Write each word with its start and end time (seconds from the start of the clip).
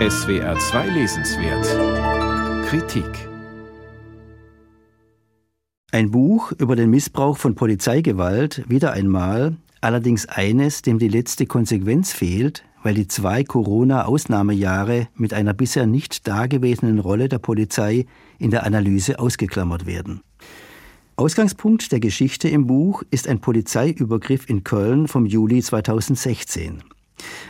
SWR 0.00 0.58
2 0.58 0.88
Lesenswert 0.88 2.66
Kritik 2.66 3.06
Ein 5.92 6.10
Buch 6.10 6.50
über 6.58 6.74
den 6.74 6.90
Missbrauch 6.90 7.38
von 7.38 7.54
Polizeigewalt, 7.54 8.64
wieder 8.68 8.92
einmal, 8.92 9.56
allerdings 9.80 10.26
eines, 10.26 10.82
dem 10.82 10.98
die 10.98 11.06
letzte 11.06 11.46
Konsequenz 11.46 12.12
fehlt, 12.12 12.64
weil 12.82 12.94
die 12.94 13.06
zwei 13.06 13.44
Corona-Ausnahmejahre 13.44 15.06
mit 15.14 15.32
einer 15.32 15.54
bisher 15.54 15.86
nicht 15.86 16.26
dagewesenen 16.26 16.98
Rolle 16.98 17.28
der 17.28 17.38
Polizei 17.38 18.06
in 18.40 18.50
der 18.50 18.66
Analyse 18.66 19.20
ausgeklammert 19.20 19.86
werden. 19.86 20.22
Ausgangspunkt 21.14 21.92
der 21.92 22.00
Geschichte 22.00 22.48
im 22.48 22.66
Buch 22.66 23.04
ist 23.12 23.28
ein 23.28 23.40
Polizeiübergriff 23.40 24.50
in 24.50 24.64
Köln 24.64 25.06
vom 25.06 25.24
Juli 25.24 25.62
2016. 25.62 26.82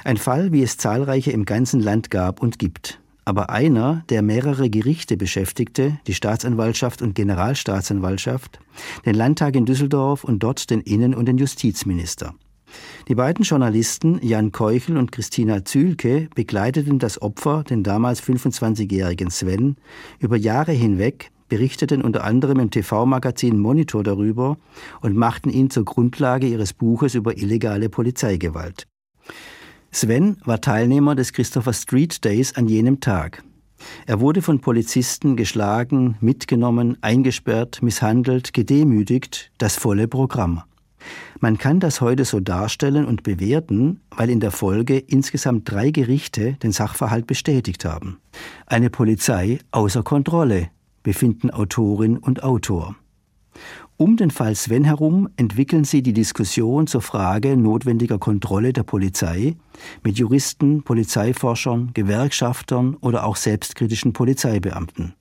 Ein 0.05 0.17
Fall, 0.17 0.53
wie 0.53 0.63
es 0.63 0.77
zahlreiche 0.77 1.31
im 1.31 1.45
ganzen 1.45 1.81
Land 1.81 2.11
gab 2.11 2.43
und 2.43 2.59
gibt. 2.59 3.01
Aber 3.25 3.49
einer, 3.51 4.05
der 4.11 4.23
mehrere 4.23 4.69
Gerichte 4.69 5.17
beschäftigte, 5.17 5.99
die 6.07 6.15
Staatsanwaltschaft 6.15 7.01
und 7.01 7.15
Generalstaatsanwaltschaft, 7.15 8.61
den 9.07 9.15
Landtag 9.15 9.57
in 9.57 9.65
Düsseldorf 9.65 10.25
und 10.25 10.43
dort 10.43 10.69
den 10.71 10.81
Innen- 10.81 11.15
und 11.15 11.27
den 11.27 11.39
Justizminister. 11.39 12.35
Die 13.09 13.15
beiden 13.15 13.45
Journalisten 13.45 14.19
Jan 14.23 14.53
Keuchel 14.53 14.97
und 14.97 15.13
Christina 15.13 15.65
Zühlke 15.65 16.29
begleiteten 16.35 16.99
das 16.99 17.23
Opfer, 17.23 17.63
den 17.63 17.83
damals 17.83 18.23
25-jährigen 18.23 19.31
Sven, 19.31 19.77
über 20.19 20.37
Jahre 20.37 20.73
hinweg, 20.73 21.31
berichteten 21.49 22.03
unter 22.03 22.25
anderem 22.25 22.59
im 22.59 22.71
TV-Magazin 22.71 23.59
Monitor 23.59 24.03
darüber 24.03 24.57
und 25.01 25.17
machten 25.17 25.51
ihn 25.51 25.71
zur 25.71 25.85
Grundlage 25.85 26.47
ihres 26.47 26.73
Buches 26.73 27.15
über 27.15 27.37
illegale 27.37 27.89
Polizeigewalt. 27.89 28.87
Sven 29.95 30.39
war 30.45 30.61
Teilnehmer 30.61 31.15
des 31.15 31.33
Christopher 31.33 31.73
Street 31.73 32.25
Days 32.25 32.57
an 32.57 32.67
jenem 32.67 32.99
Tag. 32.99 33.45
Er 34.07 34.19
wurde 34.19 34.43
von 34.43 34.61
Polizisten 34.61 35.37
geschlagen, 35.37 36.17
mitgenommen, 36.21 36.99
eingesperrt, 37.01 37.81
misshandelt, 37.81 38.53
gedemütigt, 38.53 39.53
das 39.57 39.77
volle 39.77 40.09
Programm. 40.09 40.65
Man 41.39 41.59
kann 41.59 41.79
das 41.79 42.01
heute 42.01 42.25
so 42.25 42.41
darstellen 42.41 43.05
und 43.07 43.23
bewerten, 43.23 44.01
weil 44.11 44.31
in 44.31 44.41
der 44.41 44.51
Folge 44.51 44.99
insgesamt 44.99 45.71
drei 45.71 45.93
Gerichte 45.93 46.55
den 46.55 46.73
Sachverhalt 46.73 47.29
bestätigt 47.29 47.85
haben. 47.85 48.19
Eine 48.67 48.91
Polizei 48.91 49.61
außer 49.71 50.03
Kontrolle, 50.03 50.71
befinden 51.05 51.51
Autorin 51.51 52.17
und 52.17 52.43
Autor. 52.43 52.97
Um 53.97 54.17
den 54.17 54.33
Fall 54.33 54.57
Sven 54.57 54.83
herum 54.83 55.29
entwickeln 55.37 55.85
sie 55.85 56.03
die 56.03 56.13
Diskussion 56.13 56.89
zur 56.89 57.01
Frage 57.01 57.57
notwendiger 57.57 58.19
Kontrolle 58.19 58.73
der 58.73 58.83
Polizei 58.83 59.55
mit 60.03 60.19
Juristen, 60.19 60.83
Polizeiforschern, 60.83 61.93
Gewerkschaftern 61.95 62.97
oder 63.01 63.25
auch 63.25 63.37
selbstkritischen 63.37 64.13
Polizeibeamten. 64.13 65.15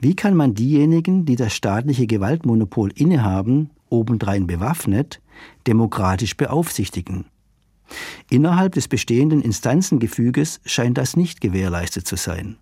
Wie 0.00 0.14
kann 0.14 0.36
man 0.36 0.54
diejenigen, 0.54 1.24
die 1.24 1.34
das 1.34 1.52
staatliche 1.52 2.06
Gewaltmonopol 2.06 2.92
innehaben, 2.94 3.70
obendrein 3.88 4.46
bewaffnet, 4.46 5.20
demokratisch 5.66 6.36
beaufsichtigen? 6.36 7.24
Innerhalb 8.30 8.74
des 8.74 8.86
bestehenden 8.86 9.42
Instanzengefüges 9.42 10.60
scheint 10.64 10.96
das 10.96 11.16
nicht 11.16 11.40
gewährleistet 11.40 12.06
zu 12.06 12.14
sein. 12.14 12.56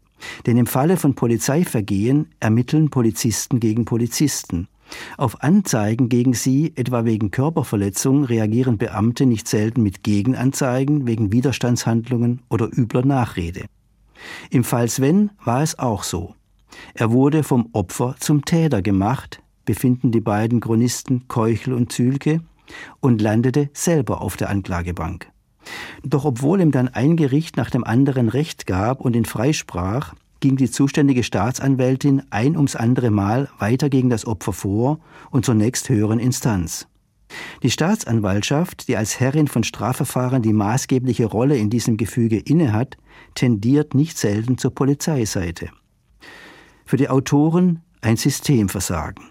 Denn 0.47 0.56
im 0.56 0.67
Falle 0.67 0.97
von 0.97 1.14
Polizeivergehen 1.14 2.29
ermitteln 2.41 2.89
Polizisten 2.89 3.61
gegen 3.61 3.84
Polizisten. 3.84 4.69
Auf 5.16 5.42
Anzeigen 5.42 6.08
gegen 6.08 6.34
sie, 6.34 6.72
etwa 6.77 7.04
wegen 7.04 7.30
Körperverletzung, 7.30 8.24
reagieren 8.24 8.78
Beamte 8.78 9.27
nicht 9.27 9.48
selten 9.48 9.82
mit 9.82 10.02
Gegenanzeigen 10.02 11.06
wegen 11.06 11.32
Widerstandshandlungen 11.32 12.42
oder 12.48 12.68
übler 12.70 13.05
Nachrede. 13.05 13.64
Im 14.50 14.64
Fall 14.64 14.88
Sven 14.88 15.30
war 15.44 15.62
es 15.62 15.78
auch 15.78 16.02
so. 16.02 16.34
Er 16.94 17.12
wurde 17.12 17.42
vom 17.42 17.68
Opfer 17.72 18.16
zum 18.18 18.44
Täter 18.44 18.83
gemacht, 18.83 19.42
befinden 19.64 20.11
die 20.11 20.20
beiden 20.20 20.61
Chronisten 20.61 21.28
Keuchel 21.28 21.74
und 21.74 21.92
Zühlke, 21.92 22.40
und 23.00 23.20
landete 23.20 23.70
selber 23.73 24.20
auf 24.23 24.36
der 24.36 24.48
Anklagebank. 24.48 25.30
Doch 26.02 26.24
obwohl 26.24 26.61
ihm 26.61 26.73
dann 26.73 26.89
ein 26.89 27.17
Gericht 27.17 27.56
nach 27.56 27.70
dem 27.70 27.84
anderen 27.84 28.28
Recht 28.28 28.67
gab 28.67 29.00
und 29.00 29.17
ihn 29.17 29.24
freisprach, 29.24 30.14
ging 30.44 30.56
die 30.56 30.70
zuständige 30.70 31.22
Staatsanwältin 31.22 32.20
ein 32.28 32.55
ums 32.55 32.77
andere 32.77 33.10
Mal 33.10 33.48
weiter 33.58 33.88
gegen 33.88 34.10
das 34.10 34.27
Opfer 34.27 34.52
vor 34.52 35.00
und 35.30 35.46
zur 35.46 35.55
nächsthöheren 35.55 36.18
Instanz. 36.18 36.86
Die 37.62 37.70
Staatsanwaltschaft, 37.70 38.86
die 38.88 38.98
als 38.98 39.18
Herrin 39.18 39.48
von 39.48 39.64
Strafverfahren 39.64 40.42
die 40.42 40.52
maßgebliche 40.52 41.24
Rolle 41.24 41.56
in 41.56 41.70
diesem 41.70 41.96
Gefüge 41.96 42.36
innehat, 42.36 42.98
tendiert 43.34 43.94
nicht 43.94 44.18
selten 44.18 44.58
zur 44.58 44.74
Polizeiseite. 44.74 45.70
Für 46.84 46.98
die 46.98 47.08
Autoren 47.08 47.80
ein 48.02 48.18
Systemversagen. 48.18 49.24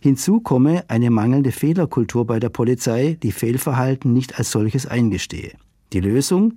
Hinzu 0.00 0.40
komme 0.40 0.84
eine 0.88 1.10
mangelnde 1.10 1.52
Fehlerkultur 1.52 2.26
bei 2.26 2.40
der 2.40 2.48
Polizei, 2.48 3.18
die 3.22 3.32
Fehlverhalten 3.32 4.14
nicht 4.14 4.38
als 4.38 4.50
solches 4.50 4.86
eingestehe. 4.86 5.52
Die 5.92 6.00
Lösung? 6.00 6.54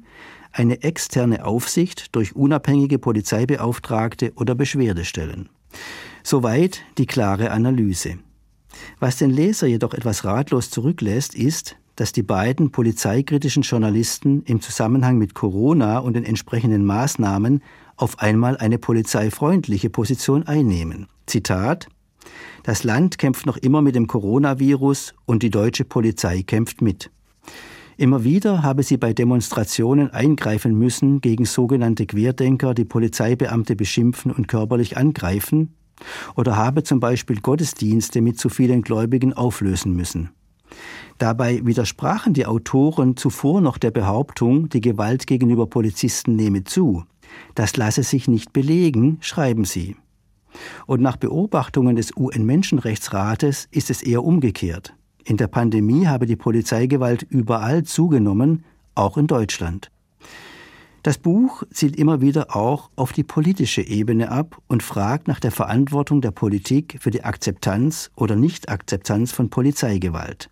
Eine 0.58 0.84
externe 0.84 1.44
Aufsicht 1.44 2.16
durch 2.16 2.34
unabhängige 2.34 2.98
Polizeibeauftragte 2.98 4.32
oder 4.38 4.56
Beschwerdestellen. 4.56 5.50
Soweit 6.24 6.82
die 6.98 7.08
klare 7.08 7.52
Analyse. 7.52 8.20
Was 9.02 9.18
den 9.18 9.32
Leser 9.32 9.68
jedoch 9.68 9.94
etwas 9.94 10.24
ratlos 10.24 10.70
zurücklässt, 10.70 11.36
ist, 11.36 11.76
dass 11.98 12.14
die 12.14 12.24
beiden 12.24 12.72
polizeikritischen 12.72 13.64
Journalisten 13.64 14.44
im 14.44 14.62
Zusammenhang 14.62 15.18
mit 15.18 15.34
Corona 15.34 16.00
und 16.00 16.14
den 16.14 16.24
entsprechenden 16.24 16.86
Maßnahmen 16.86 17.62
auf 17.98 18.20
einmal 18.20 18.56
eine 18.56 18.78
polizeifreundliche 18.78 19.90
Position 19.90 20.44
einnehmen. 20.44 21.08
Zitat 21.26 21.90
Das 22.64 22.86
Land 22.86 23.18
kämpft 23.18 23.46
noch 23.46 23.58
immer 23.58 23.82
mit 23.82 23.96
dem 23.96 24.08
Coronavirus 24.08 25.16
und 25.26 25.44
die 25.44 25.50
deutsche 25.50 25.84
Polizei 25.84 26.44
kämpft 26.44 26.82
mit. 26.82 27.12
Immer 27.98 28.26
wieder 28.26 28.62
habe 28.62 28.84
sie 28.84 28.98
bei 28.98 29.14
Demonstrationen 29.14 30.12
eingreifen 30.12 30.78
müssen 30.78 31.22
gegen 31.22 31.46
sogenannte 31.46 32.06
Querdenker, 32.06 32.74
die 32.74 32.84
Polizeibeamte 32.84 33.76
beschimpfen 33.76 34.32
und 34.32 34.48
körperlich 34.48 34.98
angreifen, 34.98 35.74
oder 36.36 36.58
habe 36.58 36.84
zum 36.84 37.00
Beispiel 37.00 37.40
Gottesdienste 37.40 38.22
mit 38.22 38.38
zu 38.38 38.50
vielen 38.50 38.82
Gläubigen 38.82 39.32
auflösen 39.32 39.96
müssen. 39.96 40.32
Dabei 41.20 41.66
widersprachen 41.66 42.34
die 42.34 42.46
Autoren 42.46 43.16
zuvor 43.16 43.62
noch 43.62 43.78
der 43.78 43.92
Behauptung, 43.92 44.68
die 44.68 44.82
Gewalt 44.82 45.26
gegenüber 45.26 45.68
Polizisten 45.68 46.36
nehme 46.36 46.66
zu. 46.66 47.06
Das 47.56 47.78
lasse 47.78 48.04
sich 48.04 48.28
nicht 48.28 48.52
belegen, 48.52 49.18
schreiben 49.22 49.64
sie. 49.64 49.96
Und 50.86 51.02
nach 51.02 51.16
Beobachtungen 51.16 51.96
des 51.96 52.16
UN-Menschenrechtsrates 52.18 53.70
ist 53.72 53.90
es 53.90 54.02
eher 54.02 54.24
umgekehrt. 54.24 54.94
In 55.28 55.38
der 55.38 55.48
Pandemie 55.48 56.06
habe 56.06 56.28
die 56.28 56.36
Polizeigewalt 56.36 57.24
überall 57.24 57.84
zugenommen, 57.84 58.64
auch 58.94 59.18
in 59.18 59.26
Deutschland. 59.26 59.90
Das 61.02 61.18
Buch 61.18 61.64
zielt 61.72 61.96
immer 61.96 62.22
wieder 62.22 62.56
auch 62.56 62.92
auf 62.96 63.12
die 63.12 63.24
politische 63.24 63.82
Ebene 63.82 64.32
ab 64.32 64.62
und 64.68 64.84
fragt 64.84 65.28
nach 65.28 65.40
der 65.40 65.52
Verantwortung 65.52 66.22
der 66.22 66.30
Politik 66.30 66.98
für 67.00 67.10
die 67.10 67.24
Akzeptanz 67.24 68.12
oder 68.16 68.36
Nichtakzeptanz 68.36 69.32
von 69.32 69.50
Polizeigewalt. 69.50 70.52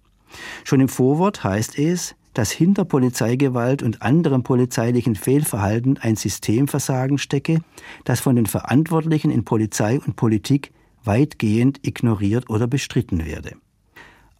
Schon 0.63 0.79
im 0.79 0.89
Vorwort 0.89 1.43
heißt 1.43 1.77
es, 1.77 2.15
dass 2.33 2.51
hinter 2.51 2.83
Polizeigewalt 2.83 3.83
und 3.83 4.01
anderem 4.01 4.41
polizeilichen 4.41 5.15
Fehlverhalten 5.15 5.99
ein 5.99 6.15
Systemversagen 6.15 7.19
stecke, 7.19 7.59
das 8.05 8.21
von 8.21 8.35
den 8.35 8.47
Verantwortlichen 8.47 9.29
in 9.29 9.45
Polizei 9.45 9.99
und 9.99 10.15
Politik 10.15 10.71
weitgehend 11.03 11.79
ignoriert 11.85 12.49
oder 12.49 12.65
bestritten 12.65 13.23
werde. 13.25 13.53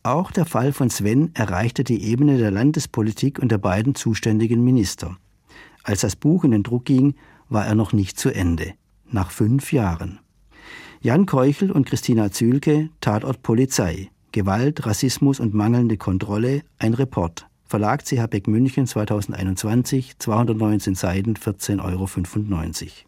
Auch 0.06 0.31
der 0.31 0.46
Fall 0.46 0.74
von 0.74 0.90
Sven 0.90 1.31
erreichte 1.34 1.86
die 1.86 2.03
Ebene 2.03 2.38
der 2.38 2.52
Landespolitik 2.52 3.40
und 3.40 3.53
der 3.53 3.58
beiden 3.58 3.96
zuständigen 3.96 4.62
Minister. 4.62 5.16
Als 5.81 6.01
das 6.01 6.18
Buch 6.18 6.44
in 6.44 6.51
den 6.51 6.63
Druck 6.63 6.83
ging, 6.83 7.16
war 7.48 7.66
er 7.66 7.74
noch 7.74 7.94
nicht 7.94 8.19
zu 8.19 8.30
Ende. 8.30 8.74
Nach 9.10 9.31
fünf 9.31 9.72
Jahren. 9.72 10.19
Jan 11.00 11.25
Keuchel 11.25 11.72
und 11.72 11.86
Christina 11.86 12.31
Zühlke, 12.31 12.89
Tatort 13.00 13.44
Polizei. 13.44 14.10
Gewalt, 14.33 14.86
Rassismus 14.86 15.39
und 15.39 15.54
mangelnde 15.54 15.95
Kontrolle, 15.95 16.63
ein 16.80 16.94
Report. 16.94 17.48
Verlag 17.63 18.04
CH 18.04 18.27
Beck 18.27 18.48
München 18.48 18.88
2021, 18.88 20.19
219 20.19 20.95
Seiten, 20.95 21.36
14,95 21.36 21.81
Euro. 21.81 23.06